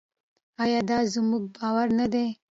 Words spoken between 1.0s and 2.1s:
زموږ باور نه